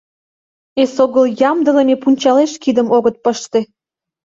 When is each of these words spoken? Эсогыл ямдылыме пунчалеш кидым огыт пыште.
Эсогыл 0.81 1.25
ямдылыме 1.49 1.95
пунчалеш 2.01 2.51
кидым 2.63 2.87
огыт 2.97 3.15
пыште. 3.23 3.59